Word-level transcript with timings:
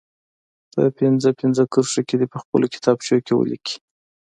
په 0.73 0.81
پنځه 0.99 1.29
پنځه 1.39 1.63
کرښو 1.73 2.01
کې 2.07 2.15
دې 2.19 2.27
په 2.33 2.37
خپلو 2.43 2.65
کتابچو 2.73 3.17
کې 3.25 3.33
ولیکي. 3.35 3.75